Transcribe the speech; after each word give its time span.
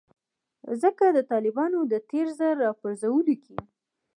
ځکه 0.81 1.05
د 1.15 1.19
طالبانو 1.31 1.79
د 1.91 1.93
تیر 2.09 2.27
ځل 2.39 2.53
راپرځولو 2.65 3.33
کې 3.45 3.57